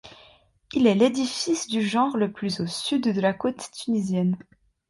[0.73, 4.35] Il est l'édifice du genre le plus au sud de la côte tunisienne.